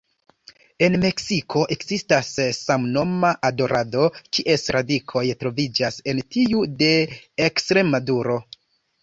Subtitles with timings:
[0.85, 4.07] En Meksiko ekzistas samnoma adorado,
[4.39, 6.91] kies radikoj troviĝas en tiu de
[7.51, 8.41] Ekstremaduro.